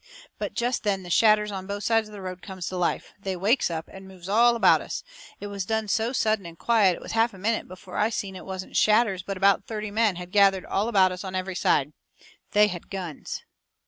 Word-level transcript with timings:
But 0.39 0.55
jest 0.55 0.81
then 0.81 1.03
the 1.03 1.11
shadders 1.11 1.51
on 1.51 1.67
both 1.67 1.83
sides 1.83 2.07
of 2.07 2.11
the 2.11 2.23
road 2.23 2.41
comes 2.41 2.67
to 2.69 2.75
life. 2.75 3.13
They 3.19 3.35
wakes 3.35 3.69
up, 3.69 3.87
and 3.87 4.07
moves 4.07 4.27
all 4.27 4.55
about 4.55 4.81
us. 4.81 5.03
It 5.39 5.45
was 5.45 5.63
done 5.63 5.87
so 5.87 6.11
sudden 6.11 6.43
and 6.47 6.57
quiet 6.57 6.95
it 6.95 7.01
was 7.03 7.11
half 7.11 7.35
a 7.35 7.37
minute 7.37 7.67
before 7.67 7.97
I 7.97 8.09
seen 8.09 8.35
it 8.35 8.43
wasn't 8.43 8.75
shadders 8.75 9.21
but 9.21 9.37
about 9.37 9.67
thirty 9.67 9.91
men 9.91 10.15
had 10.15 10.31
gathered 10.31 10.65
all 10.65 10.87
about 10.87 11.11
us 11.11 11.23
on 11.23 11.35
every 11.35 11.53
side. 11.53 11.93
They 12.53 12.65
had 12.67 12.89
guns. 12.89 13.43